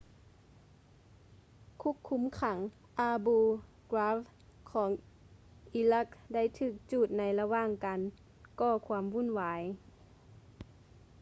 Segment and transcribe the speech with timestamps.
[1.81, 2.57] ຄຸກຄຸມຂັງ
[3.07, 3.37] abu
[3.91, 4.17] ghraib
[4.71, 4.89] ຂອງ
[5.73, 7.99] ອີຣັກໄດ້ຖືກຈູດໃນລະຫວ່າງການ
[8.59, 9.61] ກໍຄວາມວຸ້ນວາຍ